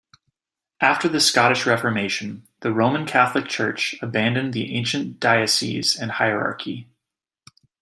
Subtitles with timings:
[0.79, 6.87] After the Scottish Reformation, the Roman Catholic Church abandoned the ancient dioceses and hierarchy.